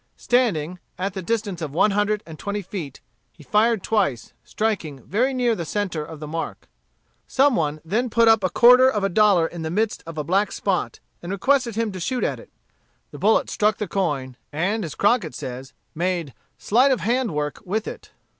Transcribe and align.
Standing, 0.17 0.79
at 0.97 1.13
the 1.13 1.21
distance 1.21 1.61
of 1.61 1.75
one 1.75 1.91
hundred 1.91 2.23
and 2.25 2.39
twenty 2.39 2.63
feet, 2.63 3.01
he 3.31 3.43
fired 3.43 3.83
twice, 3.83 4.33
striking 4.43 5.03
very 5.03 5.31
near 5.31 5.53
the 5.53 5.63
centre 5.63 6.03
of 6.03 6.19
the 6.19 6.25
mark. 6.27 6.67
Some 7.27 7.55
one 7.55 7.79
then 7.85 8.09
put 8.09 8.27
up 8.27 8.43
a 8.43 8.49
quarter 8.49 8.89
of 8.89 9.03
a 9.03 9.09
dollar 9.09 9.45
in 9.45 9.61
the 9.61 9.69
midst 9.69 10.01
of 10.07 10.17
a 10.17 10.23
black 10.23 10.51
spot, 10.51 10.99
and 11.21 11.31
requested 11.31 11.75
him 11.75 11.91
to 11.91 11.99
shoot 11.99 12.23
at 12.23 12.39
it. 12.39 12.49
The 13.11 13.19
bullet 13.19 13.47
struck 13.47 13.77
the 13.77 13.87
coin, 13.87 14.37
and 14.51 14.83
as 14.83 14.95
Crockett 14.95 15.35
says 15.35 15.71
made 15.93 16.33
slight 16.57 16.91
of 16.91 17.01
hand 17.01 17.35
work 17.35 17.61
with 17.63 17.87
it. 17.87 18.09